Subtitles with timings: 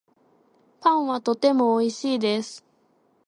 [0.79, 2.65] パンはとてもおいしいです